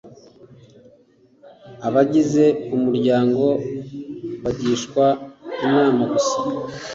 [1.87, 3.45] abagize umuryango
[4.43, 5.05] bagishwa
[5.65, 6.37] inama gusa